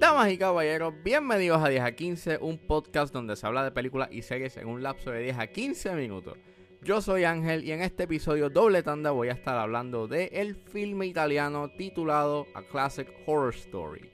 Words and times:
Damas 0.00 0.32
y 0.32 0.38
caballeros, 0.38 0.92
bienvenidos 1.04 1.62
a 1.62 1.68
10 1.68 1.82
a 1.84 1.92
15, 1.92 2.38
un 2.40 2.58
podcast 2.58 3.14
donde 3.14 3.36
se 3.36 3.46
habla 3.46 3.62
de 3.62 3.70
películas 3.70 4.08
y 4.10 4.22
series 4.22 4.56
en 4.56 4.66
un 4.66 4.82
lapso 4.82 5.12
de 5.12 5.20
10 5.20 5.38
a 5.38 5.46
15 5.46 5.94
minutos. 5.94 6.36
Yo 6.82 7.00
soy 7.00 7.22
Ángel 7.22 7.62
y 7.62 7.70
en 7.70 7.80
este 7.80 8.02
episodio 8.02 8.50
doble 8.50 8.82
tanda 8.82 9.12
voy 9.12 9.28
a 9.28 9.34
estar 9.34 9.56
hablando 9.56 10.08
de 10.08 10.24
el 10.32 10.56
filme 10.56 11.06
italiano 11.06 11.70
titulado 11.78 12.48
A 12.56 12.62
Classic 12.62 13.06
Horror 13.24 13.54
Story. 13.54 14.10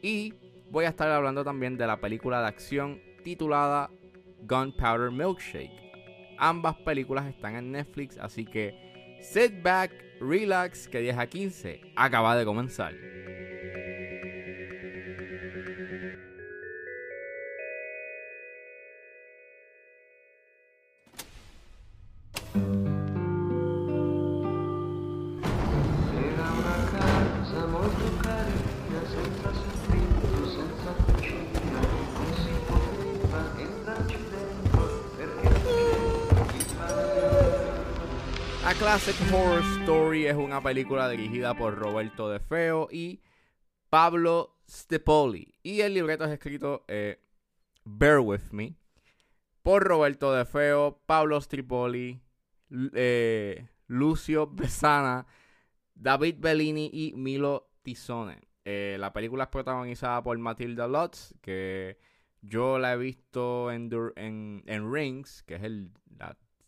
Y 0.00 0.34
voy 0.70 0.84
a 0.84 0.90
estar 0.90 1.10
hablando 1.10 1.42
también 1.42 1.76
de 1.76 1.88
la 1.88 2.00
película 2.00 2.40
de 2.40 2.46
acción 2.46 3.02
titulada 3.24 3.90
Gunpowder 4.46 5.10
Milkshake. 5.10 5.83
Ambas 6.38 6.76
películas 6.76 7.26
están 7.26 7.56
en 7.56 7.72
Netflix, 7.72 8.18
así 8.18 8.44
que 8.44 9.18
sit 9.20 9.62
back, 9.62 9.92
relax, 10.20 10.88
que 10.88 11.00
10 11.00 11.18
a 11.18 11.26
15 11.26 11.80
acaba 11.96 12.36
de 12.36 12.44
comenzar. 12.44 12.92
Classic 38.84 39.16
Horror 39.32 39.62
Story 39.80 40.26
es 40.26 40.36
una 40.36 40.62
película 40.62 41.08
dirigida 41.08 41.54
por 41.54 41.74
Roberto 41.74 42.28
De 42.28 42.38
Feo 42.38 42.86
y 42.92 43.22
Pablo 43.88 44.58
Stepoli. 44.68 45.54
Y 45.62 45.80
el 45.80 45.94
libreto 45.94 46.26
es 46.26 46.32
escrito, 46.32 46.84
eh, 46.86 47.18
Bear 47.86 48.20
With 48.20 48.52
Me, 48.52 48.76
por 49.62 49.84
Roberto 49.84 50.34
De 50.34 50.44
Feo, 50.44 51.00
Pablo 51.06 51.40
Stripoli, 51.40 52.20
eh, 52.92 53.66
Lucio 53.86 54.48
Besana, 54.48 55.26
David 55.94 56.34
Bellini 56.40 56.90
y 56.92 57.14
Milo 57.16 57.70
Tizone. 57.82 58.42
Eh, 58.66 58.98
la 59.00 59.14
película 59.14 59.44
es 59.44 59.50
protagonizada 59.50 60.22
por 60.22 60.36
Matilda 60.36 60.86
Lutz, 60.86 61.34
que 61.40 61.96
yo 62.42 62.78
la 62.78 62.92
he 62.92 62.98
visto 62.98 63.72
en, 63.72 63.90
Rings, 64.92 65.42
que 65.44 65.54
es 65.54 65.62
el, 65.62 65.90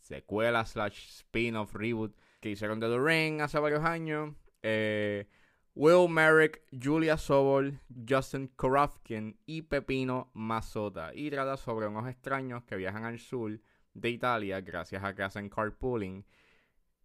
secuela 0.06 0.64
slash 0.64 1.08
spin-off 1.08 1.74
reboot 1.74 2.14
que 2.40 2.50
hicieron 2.50 2.80
de 2.80 2.88
The 2.88 2.98
Ring 2.98 3.40
hace 3.40 3.58
varios 3.58 3.84
años. 3.84 4.34
Eh, 4.62 5.26
Will 5.74 6.08
Merrick, 6.08 6.62
Julia 6.72 7.18
Sobol, 7.18 7.80
Justin 8.08 8.48
Korofkin 8.48 9.38
y 9.44 9.62
Pepino 9.62 10.30
Mazota. 10.32 11.12
Y 11.14 11.30
trata 11.30 11.56
sobre 11.56 11.86
unos 11.86 12.08
extraños 12.08 12.64
que 12.64 12.76
viajan 12.76 13.04
al 13.04 13.18
sur 13.18 13.60
de 13.92 14.10
Italia 14.10 14.60
gracias 14.60 15.04
a 15.04 15.14
que 15.14 15.22
hacen 15.22 15.48
carpooling 15.50 16.24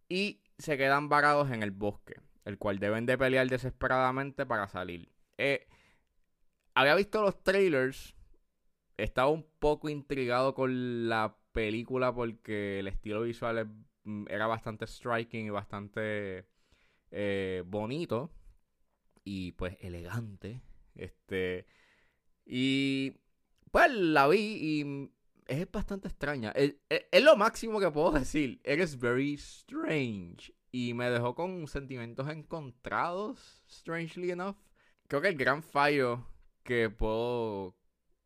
y 0.08 0.42
se 0.58 0.76
quedan 0.76 1.08
varados 1.08 1.50
en 1.50 1.62
el 1.62 1.70
bosque, 1.70 2.20
el 2.44 2.58
cual 2.58 2.78
deben 2.78 3.06
de 3.06 3.18
pelear 3.18 3.48
desesperadamente 3.48 4.46
para 4.46 4.68
salir. 4.68 5.10
Eh, 5.38 5.66
había 6.74 6.94
visto 6.94 7.22
los 7.22 7.42
trailers, 7.42 8.14
estaba 8.96 9.28
un 9.28 9.46
poco 9.58 9.88
intrigado 9.88 10.54
con 10.54 11.08
la 11.08 11.36
película 11.52 12.14
porque 12.14 12.80
el 12.80 12.88
estilo 12.88 13.22
visual 13.22 13.68
mm, 14.04 14.26
era 14.28 14.46
bastante 14.46 14.86
striking 14.86 15.46
y 15.46 15.50
bastante 15.50 16.46
eh, 17.10 17.62
bonito 17.66 18.30
y 19.24 19.52
pues 19.52 19.76
elegante. 19.80 20.60
Este 20.94 21.66
y 22.44 23.14
pues 23.70 23.90
la 23.92 24.28
vi 24.28 24.38
y 24.38 25.10
es 25.46 25.70
bastante 25.70 26.08
extraña. 26.08 26.50
Es, 26.52 26.76
es- 26.88 27.22
lo 27.22 27.36
máximo 27.36 27.80
que 27.80 27.90
puedo 27.90 28.12
decir. 28.12 28.60
Is 28.64 28.98
very 28.98 29.34
strange. 29.34 30.52
Y 30.70 30.94
me 30.94 31.10
dejó 31.10 31.34
con 31.34 31.66
sentimientos 31.68 32.28
encontrados, 32.28 33.62
strangely 33.68 34.30
enough. 34.30 34.56
Creo 35.08 35.20
que 35.20 35.28
el 35.28 35.36
gran 35.36 35.62
fallo 35.62 36.26
que 36.62 36.88
puedo 36.90 37.74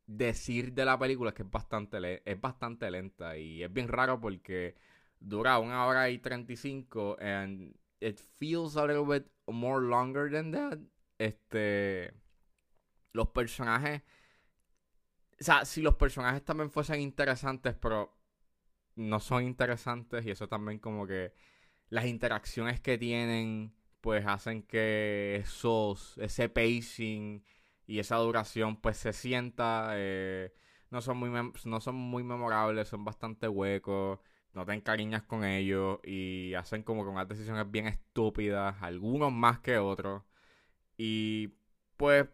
decir 0.06 0.72
de 0.72 0.84
la 0.84 0.98
película 0.98 1.30
es 1.30 1.34
que 1.34 1.42
es 1.42 1.50
bastante, 1.50 2.22
es 2.24 2.40
bastante 2.40 2.90
lenta. 2.90 3.36
Y 3.36 3.62
es 3.62 3.72
bien 3.72 3.88
raro 3.88 4.20
porque 4.20 4.76
dura 5.18 5.58
una 5.58 5.86
hora 5.86 6.08
y 6.10 6.18
35 6.18 7.16
and 7.20 7.76
it 8.00 8.18
feels 8.38 8.76
a 8.76 8.86
little 8.86 9.04
bit 9.04 9.30
more 9.46 9.84
longer 9.84 10.30
than 10.30 10.52
that. 10.52 10.78
Este... 11.18 12.12
Los 13.12 13.28
personajes... 13.28 14.02
O 15.38 15.44
sea, 15.44 15.64
si 15.64 15.82
los 15.82 15.96
personajes 15.96 16.44
también 16.44 16.70
fuesen 16.70 17.00
interesantes, 17.00 17.74
pero 17.74 18.16
no 18.94 19.20
son 19.20 19.44
interesantes 19.44 20.24
y 20.24 20.30
eso 20.30 20.48
también 20.48 20.78
como 20.78 21.06
que 21.06 21.34
las 21.90 22.06
interacciones 22.06 22.80
que 22.80 22.98
tienen 22.98 23.74
pues 24.00 24.26
hacen 24.26 24.62
que 24.62 25.36
esos, 25.42 26.16
ese 26.18 26.48
pacing 26.48 27.44
y 27.86 27.98
esa 27.98 28.16
duración 28.16 28.76
pues 28.80 28.96
se 28.96 29.12
sienta 29.12 29.90
eh, 29.94 30.52
no 30.90 31.00
son 31.00 31.18
muy 31.18 31.30
no 31.64 31.80
son 31.80 31.94
muy 31.94 32.24
memorables 32.24 32.88
son 32.88 33.04
bastante 33.04 33.48
huecos 33.48 34.18
no 34.54 34.64
te 34.64 34.72
encariñas 34.72 35.22
con 35.22 35.44
ellos 35.44 35.98
y 36.04 36.54
hacen 36.54 36.82
como 36.82 37.04
que 37.04 37.10
unas 37.10 37.28
decisiones 37.28 37.70
bien 37.70 37.86
estúpidas 37.86 38.76
algunos 38.82 39.32
más 39.32 39.60
que 39.60 39.78
otros 39.78 40.22
y 40.96 41.54
pues 41.96 42.26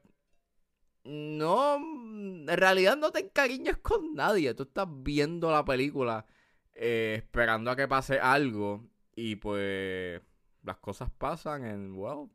no, 1.05 1.77
en 1.77 2.47
realidad 2.47 2.97
no 2.97 3.11
te 3.11 3.21
encariñas 3.21 3.79
con 3.79 4.15
nadie. 4.15 4.55
Tú 4.55 4.65
estás 4.65 4.87
viendo 4.89 5.51
la 5.51 5.65
película 5.65 6.27
eh, 6.75 7.15
esperando 7.19 7.71
a 7.71 7.77
que 7.77 7.89
pase 7.89 8.21
algo 8.21 8.85
y 9.15 9.37
pues 9.37 10.21
las 10.63 10.79
cosas 10.79 11.11
pasan 11.11 11.65
en, 11.65 11.95
well, 11.95 12.31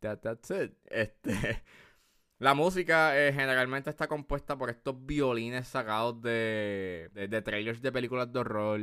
that, 0.00 0.20
that's 0.20 0.50
it. 0.50 0.72
Este, 0.86 1.62
la 2.38 2.54
música 2.54 3.18
eh, 3.18 3.32
generalmente 3.32 3.90
está 3.90 4.06
compuesta 4.06 4.56
por 4.56 4.70
estos 4.70 5.04
violines 5.04 5.68
sacados 5.68 6.22
de, 6.22 7.10
de, 7.12 7.42
trailers 7.42 7.82
de 7.82 7.92
películas 7.92 8.32
de 8.32 8.38
horror. 8.38 8.80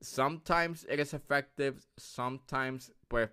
Sometimes 0.00 0.84
it 0.84 1.00
is 1.00 1.14
effective, 1.14 1.80
sometimes 1.96 2.94
pues 3.08 3.30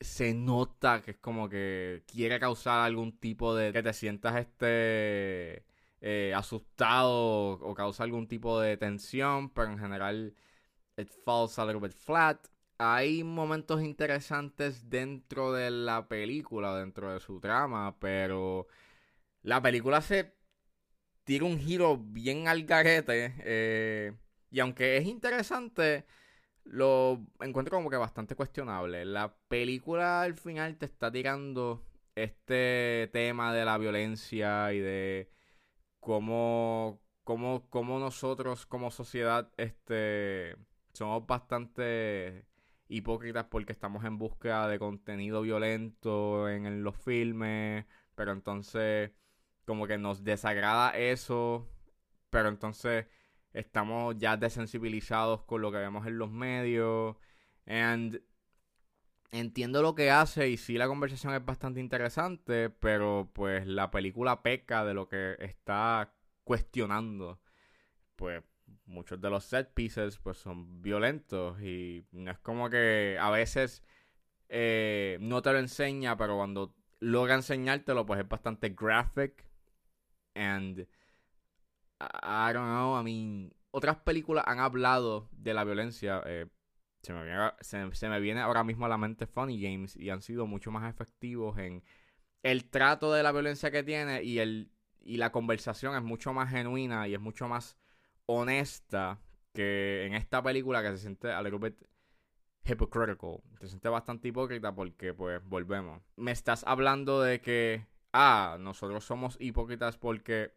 se 0.00 0.34
nota 0.34 1.02
que 1.02 1.12
es 1.12 1.18
como 1.18 1.48
que 1.48 2.04
quiere 2.06 2.38
causar 2.40 2.80
algún 2.80 3.18
tipo 3.18 3.54
de 3.54 3.72
que 3.72 3.82
te 3.82 3.92
sientas 3.92 4.36
este 4.36 5.64
eh, 6.00 6.34
asustado 6.34 7.52
o 7.52 7.74
causa 7.74 8.04
algún 8.04 8.28
tipo 8.28 8.60
de 8.60 8.76
tensión, 8.76 9.50
pero 9.50 9.70
en 9.70 9.78
general 9.78 10.34
it 10.96 11.10
falls 11.24 11.58
a 11.58 11.64
little 11.64 11.80
bit 11.80 11.92
flat. 11.92 12.46
Hay 12.78 13.24
momentos 13.24 13.82
interesantes 13.82 14.90
dentro 14.90 15.52
de 15.52 15.70
la 15.70 16.08
película, 16.08 16.76
dentro 16.76 17.12
de 17.12 17.20
su 17.20 17.40
trama, 17.40 17.96
pero 18.00 18.66
la 19.42 19.62
película 19.62 20.00
se 20.00 20.34
tira 21.24 21.44
un 21.46 21.58
giro 21.58 21.98
bien 21.98 22.48
al 22.48 22.64
garete. 22.64 23.34
eh, 23.40 24.12
y 24.50 24.60
aunque 24.60 24.96
es 24.98 25.06
interesante, 25.06 26.06
lo 26.64 27.20
encuentro 27.40 27.76
como 27.76 27.90
que 27.90 27.96
bastante 27.96 28.36
cuestionable. 28.36 29.04
La 29.04 29.34
película 29.48 30.22
al 30.22 30.34
final 30.34 30.76
te 30.78 30.86
está 30.86 31.10
tirando 31.12 31.84
este 32.14 33.10
tema 33.12 33.52
de 33.54 33.64
la 33.64 33.78
violencia 33.78 34.72
y 34.72 34.80
de 34.80 35.30
cómo, 36.00 37.00
cómo, 37.24 37.68
cómo 37.70 37.98
nosotros 37.98 38.66
como 38.66 38.90
sociedad 38.90 39.50
este, 39.56 40.56
somos 40.92 41.26
bastante 41.26 42.46
hipócritas 42.88 43.46
porque 43.50 43.72
estamos 43.72 44.04
en 44.04 44.18
búsqueda 44.18 44.68
de 44.68 44.78
contenido 44.78 45.42
violento 45.42 46.48
en, 46.48 46.82
los 46.84 46.96
filmes, 46.96 47.86
pero 48.14 48.32
entonces 48.32 49.12
como 49.66 49.86
que 49.86 49.98
nos 49.98 50.24
desagrada 50.24 50.90
eso, 50.90 51.68
pero 52.30 52.48
entonces 52.48 53.06
estamos 53.52 54.16
ya 54.18 54.36
desensibilizados 54.36 55.42
con 55.44 55.62
lo 55.62 55.72
que 55.72 55.78
vemos 55.78 56.06
en 56.06 56.18
los 56.18 56.30
medios. 56.30 57.16
And 57.66 58.20
entiendo 59.32 59.82
lo 59.82 59.94
que 59.94 60.10
hace 60.10 60.48
y 60.48 60.56
sí 60.56 60.78
la 60.78 60.86
conversación 60.86 61.34
es 61.34 61.44
bastante 61.44 61.80
interesante, 61.80 62.70
pero 62.70 63.30
pues 63.32 63.66
la 63.66 63.90
película 63.90 64.42
peca 64.42 64.84
de 64.84 64.94
lo 64.94 65.08
que 65.08 65.36
está 65.40 66.14
cuestionando. 66.44 67.40
Pues 68.16 68.42
muchos 68.86 69.20
de 69.20 69.30
los 69.30 69.44
set 69.44 69.72
pieces 69.74 70.18
pues 70.18 70.38
son 70.38 70.82
violentos 70.82 71.60
y 71.62 72.06
no 72.12 72.30
es 72.30 72.38
como 72.38 72.70
que 72.70 73.16
a 73.20 73.30
veces 73.30 73.82
eh, 74.48 75.18
no 75.20 75.42
te 75.42 75.52
lo 75.52 75.58
enseña, 75.58 76.16
pero 76.16 76.36
cuando 76.36 76.74
logra 77.00 77.34
enseñártelo 77.36 78.06
pues 78.06 78.20
es 78.20 78.28
bastante 78.28 78.70
graphic 78.70 79.46
and 80.34 80.86
I 82.00 82.52
don't 82.52 82.66
know, 82.68 82.96
I 82.98 83.02
mean, 83.02 83.52
otras 83.70 83.96
películas 83.98 84.44
han 84.46 84.58
hablado 84.58 85.28
de 85.32 85.54
la 85.54 85.64
violencia. 85.64 86.22
eh, 86.26 86.46
se, 87.02 87.12
me 87.12 87.24
viene, 87.24 87.50
se- 87.60 87.94
se 87.94 88.08
me 88.08 88.20
viene 88.20 88.40
ahora 88.40 88.64
mismo 88.64 88.86
a 88.86 88.88
la 88.88 88.98
mente 88.98 89.26
Funny 89.26 89.60
Games 89.60 89.96
y 89.96 90.10
han 90.10 90.22
sido 90.22 90.46
mucho 90.46 90.70
más 90.70 90.88
efectivos 90.92 91.58
en 91.58 91.82
el 92.42 92.70
trato 92.70 93.12
de 93.12 93.22
la 93.22 93.32
violencia 93.32 93.70
que 93.70 93.82
tiene 93.84 94.22
y, 94.24 94.40
el, 94.40 94.70
y 95.00 95.18
la 95.18 95.32
conversación 95.32 95.96
es 95.96 96.02
mucho 96.02 96.32
más 96.34 96.50
genuina 96.50 97.08
y 97.08 97.14
es 97.14 97.20
mucho 97.20 97.48
más 97.48 97.78
honesta 98.26 99.20
que 99.52 100.04
en 100.06 100.14
esta 100.14 100.42
película 100.42 100.82
que 100.82 100.90
se 100.90 100.98
siente 100.98 101.30
a 101.30 101.42
little 101.42 101.58
bit 101.58 101.76
hypocritical. 102.64 103.42
Se 103.60 103.68
siente 103.68 103.88
bastante 103.88 104.28
hipócrita 104.28 104.74
porque, 104.74 105.14
pues, 105.14 105.42
volvemos. 105.44 106.02
Me 106.16 106.32
estás 106.32 106.64
hablando 106.66 107.20
de 107.20 107.40
que, 107.40 107.86
ah, 108.12 108.56
nosotros 108.58 109.04
somos 109.04 109.36
hipócritas 109.40 109.96
porque 109.98 110.54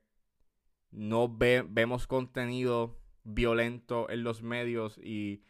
no 0.91 1.27
ve- 1.29 1.65
vemos 1.67 2.07
contenido 2.07 2.97
violento 3.23 4.09
en 4.09 4.23
los 4.23 4.41
medios 4.41 4.97
y 4.99 5.43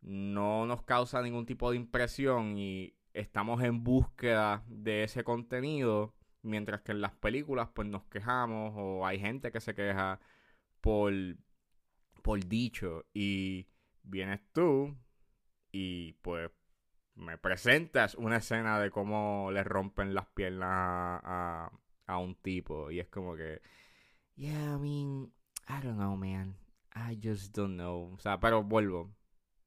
no 0.00 0.64
nos 0.66 0.82
causa 0.82 1.22
ningún 1.22 1.44
tipo 1.44 1.70
de 1.70 1.76
impresión 1.76 2.56
y 2.56 2.94
estamos 3.12 3.62
en 3.62 3.82
búsqueda 3.82 4.62
de 4.68 5.02
ese 5.02 5.24
contenido, 5.24 6.14
mientras 6.42 6.82
que 6.82 6.92
en 6.92 7.00
las 7.00 7.14
películas 7.16 7.68
pues 7.74 7.88
nos 7.88 8.04
quejamos 8.04 8.74
o 8.76 9.04
hay 9.04 9.18
gente 9.18 9.50
que 9.50 9.60
se 9.60 9.74
queja 9.74 10.20
por, 10.80 11.12
por 12.26 12.44
dicho 12.44 13.04
y 13.14 13.68
vienes 14.02 14.40
tú 14.52 14.96
y 15.70 16.14
pues 16.22 16.50
me 17.14 17.38
presentas 17.38 18.16
una 18.16 18.38
escena 18.38 18.80
de 18.80 18.90
cómo 18.90 19.50
le 19.52 19.62
rompen 19.62 20.12
las 20.12 20.26
piernas 20.26 20.68
a, 21.22 21.70
a, 22.04 22.18
un 22.18 22.34
tipo 22.34 22.90
y 22.90 22.98
es 22.98 23.06
como 23.06 23.36
que 23.36 23.62
yeah 24.34 24.74
I 24.74 24.78
mean 24.80 25.32
I 25.68 25.80
don't 25.80 25.98
know 25.98 26.16
man. 26.16 26.56
I 26.96 27.16
just 27.22 27.54
don't 27.54 27.76
know. 27.76 28.14
O 28.14 28.18
sea 28.18 28.40
pero 28.40 28.64
vuelvo. 28.64 29.14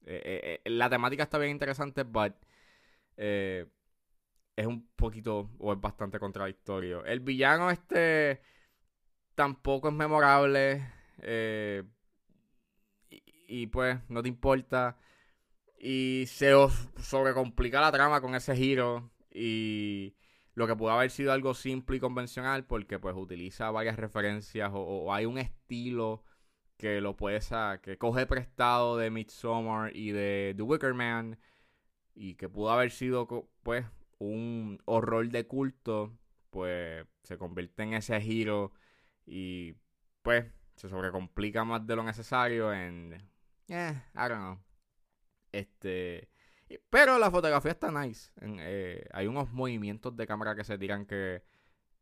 Eh, 0.06 0.22
eh, 0.26 0.62
eh, 0.66 0.70
la 0.70 0.90
temática 0.90 1.24
está 1.24 1.38
bien 1.38 1.52
interesante 1.52 2.04
but 2.04 2.34
eh, 3.16 3.68
es 4.58 4.66
un 4.66 4.86
poquito 4.98 5.50
o 5.60 5.72
es 5.72 5.80
bastante 5.80 6.20
contradictorio. 6.20 7.06
El 7.06 7.22
villano 7.22 7.72
este 7.72 8.42
tampoco 9.34 9.88
es 9.88 9.94
memorable 9.94 10.86
y, 13.50 13.68
pues 13.68 14.00
no 14.10 14.22
te 14.22 14.30
importa. 14.30 14.98
Y 15.80 16.26
se 16.28 16.54
os 16.54 16.90
sobrecomplica 17.02 17.82
la 17.82 17.92
trama 17.92 18.22
con 18.22 18.36
ese 18.36 18.56
giro 18.56 19.12
y 19.32 20.16
lo 20.54 20.68
que 20.68 20.76
pudo 20.76 20.92
haber 20.92 21.10
sido 21.10 21.32
algo 21.32 21.54
simple 21.54 21.98
y 21.98 22.00
convencional 22.00 22.66
porque 22.66 23.00
pues 23.00 23.16
utiliza 23.16 23.72
varias 23.72 23.98
referencias 23.98 24.72
o, 24.74 25.14
hay 25.14 25.26
un 25.26 25.38
estilo 25.38 26.24
que 26.78 27.02
lo 27.02 27.16
puedes 27.16 27.52
a, 27.54 27.80
que 27.82 27.98
coge 27.98 28.26
prestado 28.26 28.98
de 28.98 29.10
Midsommar 29.10 29.96
y 29.96 30.12
de 30.12 30.54
The 30.58 30.64
Wicker 30.64 30.94
Man 30.94 31.40
y 32.14 32.36
que 32.36 32.50
pudo 32.50 32.72
haber 32.72 32.92
sido 32.92 33.28
pues 33.64 33.86
un 34.18 34.82
horror 34.86 35.30
de 35.30 35.48
culto 35.48 36.12
pues 36.50 37.06
se 37.24 37.38
convierte 37.38 37.84
en 37.84 37.94
ese 37.94 38.20
giro 38.20 38.74
y 39.26 39.76
pues 40.22 40.46
se 40.76 40.90
sobrecomplica 40.90 41.64
más 41.64 41.86
de 41.88 41.96
lo 41.96 42.04
necesario 42.04 42.74
en 42.74 43.18
eh, 43.70 44.02
I 44.16 44.28
don't 44.30 44.40
know. 44.40 44.60
Este 45.52 46.30
pero 46.90 47.18
la 47.18 47.32
fotografía 47.32 47.72
está 47.72 47.92
nice. 47.92 48.32
Eh, 48.42 49.08
hay 49.12 49.28
unos 49.28 49.52
movimientos 49.52 50.16
de 50.16 50.28
cámara 50.28 50.56
que 50.56 50.64
se 50.64 50.78
tiran 50.78 51.06
que 51.06 51.44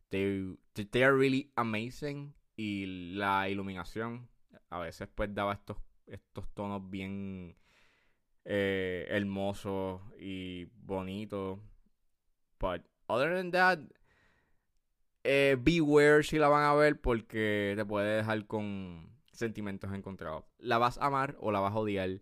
they, 0.10 0.58
they 0.74 1.04
are 1.04 1.16
really 1.16 1.52
amazing. 1.56 2.36
Y 2.56 3.14
la 3.16 3.50
iluminación 3.50 4.30
a 4.70 4.80
veces 4.80 5.08
pues 5.14 5.34
daba 5.34 5.54
estos 5.54 5.78
estos 6.08 6.48
tonos 6.54 6.90
bien 6.90 7.58
eh, 8.44 9.06
hermosos 9.10 10.02
y 10.20 10.66
bonitos. 10.74 11.60
But 12.60 12.82
other 13.08 13.36
than 13.36 13.52
that 13.52 13.80
eh, 15.24 15.56
beware 15.60 16.24
si 16.24 16.38
la 16.40 16.48
van 16.50 16.64
a 16.64 16.74
ver 16.74 17.00
porque 17.00 17.74
te 17.76 17.86
puede 17.86 18.18
dejar 18.18 18.48
con 18.48 19.17
sentimientos 19.38 19.94
encontrados 19.94 20.46
la 20.58 20.78
vas 20.78 20.98
a 20.98 21.06
amar 21.06 21.36
o 21.40 21.52
la 21.52 21.60
vas 21.60 21.74
a 21.74 21.80
odiar 21.80 22.22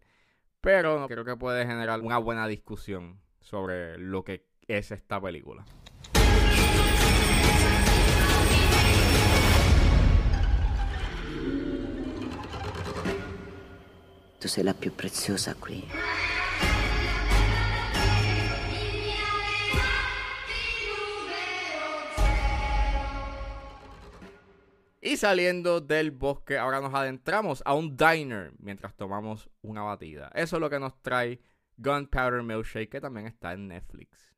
pero 0.62 1.08
creo 1.08 1.26
que 1.26 1.36
puede 1.36 1.66
generar 1.66 2.02
una 2.02 2.18
buena 2.18 2.48
discusión 2.48 3.22
sobre 3.40 3.98
lo 3.98 4.24
que 4.24 4.48
es 4.68 4.92
esta 4.92 5.22
película 5.22 5.66
Tu 14.46 14.50
sei 14.50 14.64
la 14.64 14.76
più 14.76 14.92
preziosa 14.92 15.56
qui. 15.56 15.88
Y 25.06 25.18
saliendo 25.18 25.82
del 25.82 26.10
bosque, 26.10 26.58
ahora 26.58 26.82
nos 26.82 26.92
adentramos 26.96 27.62
a 27.64 27.76
un 27.76 27.96
diner 27.96 28.54
mientras 28.58 28.96
tomamos 28.96 29.48
una 29.62 29.84
batida. 29.84 30.32
Eso 30.34 30.56
es 30.56 30.60
lo 30.60 30.68
que 30.68 30.80
nos 30.80 31.00
trae 31.04 31.40
Gunpowder 31.78 32.42
Milkshake, 32.42 32.90
que 32.90 33.00
también 33.00 33.28
está 33.28 33.54
en 33.54 33.68
Netflix. 33.68 34.34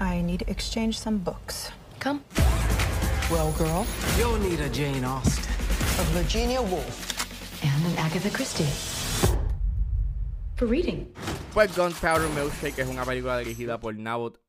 I 0.00 0.22
need 0.22 0.38
to 0.38 0.50
exchange 0.50 0.98
some 0.98 1.18
books. 1.18 1.70
Come. 2.00 2.22
Well, 3.30 3.52
girl, 3.58 3.86
you'll 4.16 4.38
need 4.38 4.60
a 4.60 4.70
Jane 4.70 5.04
Austen. 5.04 5.44
A 5.98 6.04
Virginia 6.14 6.62
Woolf. 6.62 7.62
And 7.62 7.84
an 7.84 7.98
Agatha 7.98 8.30
Christie. 8.30 8.64
For 10.56 10.64
reading. 10.64 11.06
Pues 11.54 11.76
Gunpowder 11.76 12.28
Milkshake 12.30 12.78
es 12.78 12.88
una 12.88 13.04
película 13.04 13.38
dirigida 13.38 13.80
por 13.80 13.96
Nabot 13.96 14.40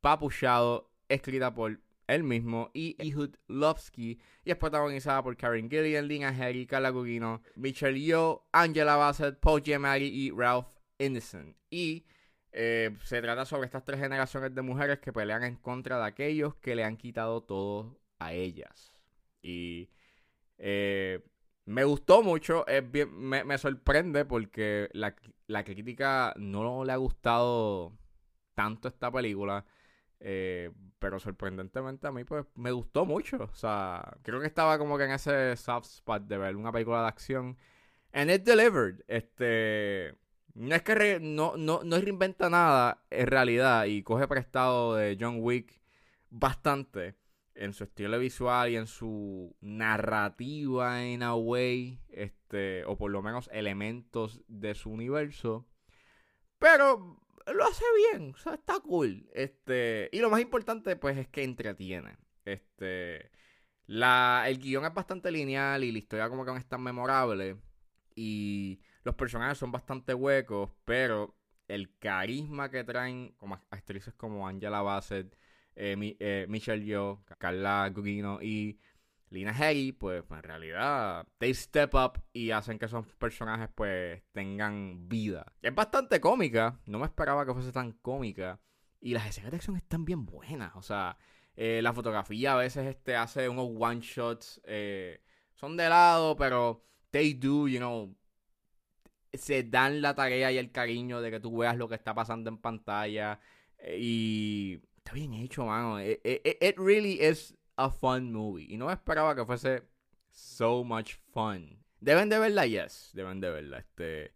Papuchado, 0.00 0.90
escrita 1.08 1.52
por 1.54 1.80
él 2.06 2.22
mismo 2.22 2.70
y 2.72 2.96
Ehud 2.98 3.34
Lovsky 3.48 4.20
y 4.44 4.50
es 4.50 4.56
protagonizada 4.56 5.22
por 5.22 5.36
Karen 5.36 5.68
Gillian, 5.68 6.06
Lina 6.06 6.30
Headey, 6.30 6.66
Carla 6.66 6.90
Gugino, 6.90 7.42
Michelle 7.56 8.00
Yeoh, 8.00 8.46
Angela 8.52 8.96
Bassett, 8.96 9.38
Paul 9.40 9.62
Giamatti 9.62 10.04
y 10.04 10.30
Ralph 10.30 10.68
Ineson. 10.98 11.56
Y 11.68 12.06
eh, 12.52 12.96
se 13.02 13.20
trata 13.20 13.44
sobre 13.44 13.66
estas 13.66 13.84
tres 13.84 14.00
generaciones 14.00 14.54
de 14.54 14.62
mujeres 14.62 15.00
que 15.00 15.12
pelean 15.12 15.42
en 15.42 15.56
contra 15.56 15.98
de 15.98 16.04
aquellos 16.04 16.54
que 16.56 16.74
le 16.74 16.84
han 16.84 16.96
quitado 16.96 17.42
todo 17.42 18.00
a 18.18 18.32
ellas. 18.32 18.92
Y 19.42 19.90
eh, 20.58 21.22
me 21.66 21.84
gustó 21.84 22.22
mucho, 22.22 22.66
es 22.66 22.90
bien- 22.90 23.16
me, 23.18 23.44
me 23.44 23.58
sorprende 23.58 24.24
porque 24.24 24.88
la, 24.92 25.14
la 25.48 25.64
crítica 25.64 26.34
no 26.38 26.84
le 26.84 26.92
ha 26.92 26.96
gustado 26.96 27.92
tanto 28.54 28.88
esta 28.88 29.10
película. 29.12 29.64
eh, 30.20 30.72
pero 30.98 31.20
sorprendentemente 31.20 32.06
a 32.08 32.12
mí 32.12 32.24
pues 32.24 32.46
me 32.56 32.72
gustó 32.72 33.04
mucho. 33.06 33.38
O 33.52 33.54
sea, 33.54 34.16
creo 34.22 34.40
que 34.40 34.46
estaba 34.48 34.78
como 34.78 34.98
que 34.98 35.04
en 35.04 35.12
ese 35.12 35.56
soft 35.56 35.86
spot 35.86 36.24
de 36.24 36.38
ver 36.38 36.56
una 36.56 36.72
película 36.72 37.02
de 37.02 37.08
acción. 37.08 37.58
And 38.12 38.30
it 38.30 38.42
delivered. 38.44 39.02
Este. 39.08 40.14
No 40.54 40.74
es 40.74 40.82
que 40.82 41.18
no, 41.20 41.56
no, 41.56 41.82
no 41.84 41.98
reinventa 42.00 42.48
nada 42.50 43.02
en 43.10 43.26
realidad 43.26 43.84
y 43.86 44.02
coge 44.02 44.26
prestado 44.28 44.94
de 44.96 45.16
John 45.20 45.38
Wick 45.40 45.80
bastante 46.30 47.14
en 47.56 47.72
su 47.72 47.84
estilo 47.84 48.18
visual 48.18 48.70
y 48.70 48.76
en 48.76 48.86
su 48.86 49.56
narrativa 49.60 51.04
en 51.04 51.22
a 51.22 51.34
way, 51.34 52.00
este, 52.08 52.84
o 52.84 52.96
por 52.96 53.10
lo 53.10 53.22
menos 53.22 53.48
elementos 53.52 54.42
de 54.48 54.74
su 54.74 54.90
universo. 54.90 55.66
Pero 56.58 57.20
lo 57.54 57.64
hace 57.64 57.84
bien, 58.12 58.32
o 58.34 58.38
sea, 58.38 58.54
está 58.54 58.80
cool. 58.80 59.28
Este, 59.32 60.08
y 60.12 60.20
lo 60.20 60.30
más 60.30 60.40
importante, 60.40 60.96
pues, 60.96 61.16
es 61.16 61.28
que 61.28 61.44
entretiene. 61.44 62.16
Este, 62.44 63.30
la, 63.86 64.44
el 64.46 64.58
guion 64.58 64.84
es 64.84 64.94
bastante 64.94 65.30
lineal 65.30 65.84
y 65.84 65.92
la 65.92 65.98
historia 65.98 66.28
como 66.28 66.44
que 66.44 66.52
no 66.52 66.58
es 66.58 66.66
tan 66.66 66.82
memorable. 66.82 67.56
Y 68.14 68.80
los 69.04 69.14
personajes 69.14 69.58
son 69.58 69.72
bastante 69.72 70.14
huecos, 70.14 70.70
pero 70.84 71.36
el 71.68 71.96
carisma 71.98 72.70
que 72.70 72.84
traen 72.84 73.32
como 73.36 73.60
actrices 73.70 74.14
como 74.14 74.48
Angela 74.48 74.82
Bassett, 74.82 75.36
eh, 75.76 76.16
eh, 76.18 76.46
Michelle 76.48 76.84
Yeoh, 76.84 77.22
Carla 77.38 77.90
Gugino 77.94 78.40
y 78.40 78.78
Lina 79.28 79.52
Headey, 79.52 79.92
pues 79.92 80.24
en 80.30 80.42
realidad 80.42 81.26
they 81.38 81.52
step 81.52 81.94
up 81.94 82.22
y 82.32 82.50
hacen 82.50 82.78
que 82.78 82.86
esos 82.86 83.06
personajes 83.16 83.68
pues 83.74 84.22
tengan 84.32 85.08
vida. 85.08 85.52
Es 85.60 85.74
bastante 85.74 86.20
cómica, 86.20 86.80
no 86.86 86.98
me 86.98 87.04
esperaba 87.04 87.44
que 87.44 87.52
fuese 87.52 87.72
tan 87.72 87.92
cómica 87.92 88.58
y 89.00 89.12
las 89.12 89.26
escenas 89.26 89.50
de 89.50 89.58
acción 89.58 89.76
están 89.76 90.04
bien 90.04 90.24
buenas, 90.24 90.74
o 90.76 90.82
sea, 90.82 91.18
eh, 91.54 91.80
la 91.82 91.92
fotografía 91.92 92.54
a 92.54 92.56
veces 92.56 92.86
este 92.86 93.14
hace 93.14 93.48
unos 93.48 93.68
one 93.78 94.00
shots, 94.00 94.60
son 95.54 95.76
de 95.76 95.88
lado, 95.88 96.36
pero 96.36 96.84
they 97.10 97.34
do, 97.34 97.68
you 97.68 97.78
know, 97.78 98.16
se 99.32 99.62
dan 99.62 100.00
la 100.00 100.14
tarea 100.14 100.50
y 100.52 100.58
el 100.58 100.72
cariño 100.72 101.20
de 101.20 101.30
que 101.30 101.40
tú 101.40 101.58
veas 101.58 101.76
lo 101.76 101.88
que 101.88 101.94
está 101.94 102.14
pasando 102.14 102.48
en 102.48 102.58
pantalla. 102.58 103.38
Y 103.98 104.80
está 105.06 105.12
bien 105.14 105.34
hecho, 105.34 105.64
mano. 105.66 105.98
It, 106.00 106.20
it- 106.24 106.58
it 106.60 106.78
really 106.78 107.20
is 107.20 107.54
a 107.78 107.90
fun 107.90 108.32
movie. 108.32 108.66
Y 108.70 108.76
no 108.76 108.90
esperaba 108.90 109.34
que 109.34 109.44
fuese 109.44 109.82
so 110.30 110.82
much 110.84 111.14
fun. 111.32 111.78
Deben 112.00 112.28
de 112.28 112.38
verla, 112.38 112.66
yes. 112.66 113.10
Deben 113.14 113.40
de 113.40 113.50
verla. 113.50 113.78
Este, 113.78 114.32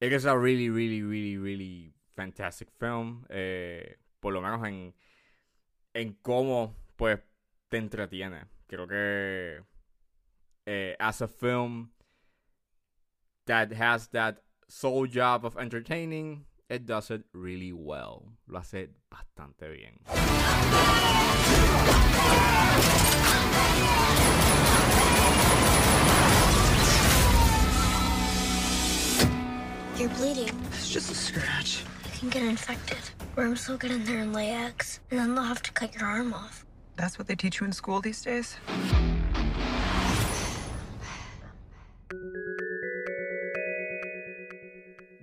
it 0.00 0.12
is 0.12 0.24
a 0.24 0.36
really, 0.36 0.70
really, 0.70 1.02
really, 1.02 1.36
really 1.36 1.92
fantastic 2.14 2.70
film. 2.78 3.24
Eh, 3.30 3.96
por 4.20 4.32
lo 4.32 4.40
menos 4.40 4.64
en, 4.66 4.94
en 5.94 6.14
cómo, 6.22 6.74
pues, 6.96 7.18
te 7.68 7.78
entretiene. 7.78 8.44
Creo 8.68 8.86
que 8.86 9.60
eh, 10.66 10.96
as 11.00 11.20
a 11.20 11.28
film 11.28 11.90
that 13.46 13.72
has 13.72 14.08
that 14.08 14.42
sole 14.68 15.06
job 15.06 15.44
of 15.44 15.56
entertaining, 15.58 16.46
it 16.72 16.86
does 16.86 17.10
it 17.10 17.22
really 17.34 17.72
well. 17.72 18.32
Lo 18.48 18.60
hace 18.60 18.88
bastante 19.10 19.68
bien. 19.68 19.98
You're 29.98 30.08
bleeding. 30.16 30.48
It's 30.72 30.90
just 30.90 31.10
a 31.10 31.14
scratch. 31.14 31.84
You 32.04 32.18
can 32.20 32.30
get 32.30 32.42
infected. 32.42 32.98
Worms 33.36 33.68
will 33.68 33.76
get 33.76 33.90
in 33.90 34.04
there 34.04 34.20
and 34.20 34.32
lay 34.32 34.50
eggs, 34.50 35.00
and 35.10 35.20
then 35.20 35.34
they'll 35.34 35.44
have 35.44 35.62
to 35.62 35.72
cut 35.72 35.94
your 35.94 36.06
arm 36.06 36.32
off. 36.32 36.64
That's 36.96 37.18
what 37.18 37.28
they 37.28 37.34
teach 37.34 37.60
you 37.60 37.66
in 37.66 37.72
school 37.72 38.00
these 38.00 38.22
days? 38.22 38.56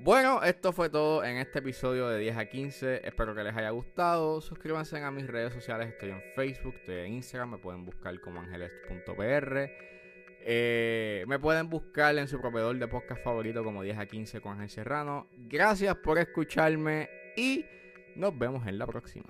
Bueno, 0.10 0.42
esto 0.42 0.74
fue 0.74 0.90
todo 0.90 1.24
en 1.24 1.38
este 1.38 1.60
episodio 1.60 2.10
de 2.10 2.18
10 2.18 2.38
a 2.38 2.46
15. 2.46 3.08
Espero 3.08 3.36
que 3.36 3.44
les 3.44 3.56
haya 3.56 3.70
gustado. 3.70 4.42
Suscríbanse 4.42 5.00
a 5.04 5.12
mis 5.12 5.28
redes 5.28 5.54
sociales. 5.54 5.90
Estoy 5.90 6.10
en 6.10 6.24
Facebook, 6.36 6.74
estoy 6.78 6.96
en 6.96 7.14
Instagram. 7.14 7.52
Me 7.52 7.58
pueden 7.60 7.86
buscar 7.86 8.20
como 8.20 8.40
angeles.pr. 8.40 9.70
Eh, 10.42 11.26
me 11.28 11.38
pueden 11.38 11.70
buscar 11.70 12.18
en 12.18 12.28
su 12.28 12.42
proveedor 12.42 12.80
de 12.80 12.88
podcast 12.88 13.24
favorito 13.24 13.64
como 13.64 13.84
10 13.84 14.00
a 14.00 14.08
15 14.08 14.42
con 14.42 14.54
Ángel 14.54 14.72
Serrano. 14.72 15.28
Gracias 15.48 15.96
por 15.98 16.18
escucharme 16.18 17.08
y 17.38 17.68
nos 18.16 18.36
vemos 18.36 18.66
en 18.66 18.80
la 18.80 18.88
próxima. 18.88 19.30